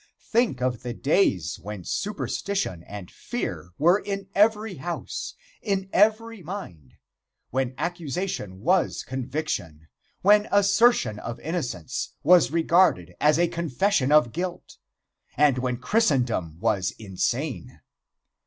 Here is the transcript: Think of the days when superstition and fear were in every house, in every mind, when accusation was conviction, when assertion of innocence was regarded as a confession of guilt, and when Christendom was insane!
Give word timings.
Think 0.31 0.63
of 0.63 0.81
the 0.81 0.95
days 0.95 1.59
when 1.61 1.83
superstition 1.83 2.81
and 2.87 3.11
fear 3.11 3.69
were 3.77 3.99
in 3.99 4.29
every 4.33 4.77
house, 4.77 5.35
in 5.61 5.91
every 5.93 6.41
mind, 6.41 6.95
when 7.51 7.75
accusation 7.77 8.61
was 8.61 9.03
conviction, 9.03 9.89
when 10.23 10.47
assertion 10.51 11.19
of 11.19 11.39
innocence 11.41 12.15
was 12.23 12.49
regarded 12.49 13.13
as 13.21 13.37
a 13.37 13.47
confession 13.47 14.11
of 14.11 14.31
guilt, 14.31 14.77
and 15.37 15.59
when 15.59 15.77
Christendom 15.77 16.57
was 16.59 16.95
insane! 16.97 17.81